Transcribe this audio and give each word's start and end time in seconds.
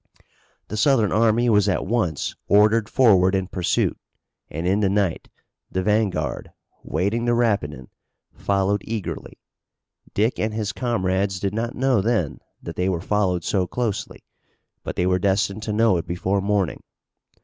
The 0.69 0.77
Southern 0.77 1.11
army 1.11 1.47
was 1.47 1.69
at 1.69 1.85
once 1.85 2.35
ordered 2.47 2.89
forward 2.89 3.35
in 3.35 3.45
pursuit 3.47 3.99
and 4.49 4.65
in 4.67 4.79
the 4.79 4.89
night 4.89 5.29
the 5.69 5.83
vanguard, 5.83 6.51
wading 6.83 7.25
the 7.25 7.35
Rapidan, 7.35 7.87
followed 8.33 8.81
eagerly. 8.83 9.37
Dick 10.15 10.39
and 10.39 10.55
his 10.55 10.73
comrades 10.73 11.39
did 11.39 11.53
not 11.53 11.75
know 11.75 12.01
then 12.01 12.39
that 12.63 12.77
they 12.77 12.89
were 12.89 12.99
followed 12.99 13.43
so 13.43 13.67
closely, 13.67 14.23
but 14.81 14.95
they 14.95 15.05
were 15.05 15.19
destined 15.19 15.61
to 15.61 15.71
know 15.71 15.97
it 15.97 16.07
before 16.07 16.41
morning. 16.41 16.81